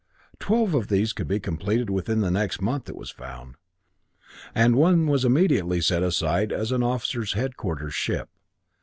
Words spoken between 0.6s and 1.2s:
of these